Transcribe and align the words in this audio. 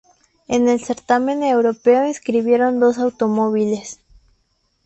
En 0.47 0.67
el 0.67 0.83
certamen 0.83 1.43
europeo 1.43 2.07
inscribieron 2.07 2.79
dos 2.79 2.97
automóviles. 2.97 3.99